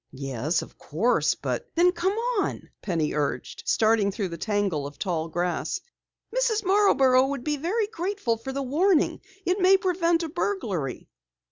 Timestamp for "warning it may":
8.63-9.77